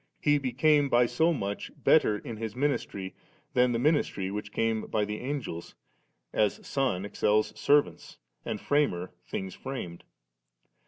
[0.19, 3.13] He became by so much better in His ministry
[3.53, 5.75] than the ministry which came by the Angels,
[6.33, 10.03] as Son excels servants and Framer things framed.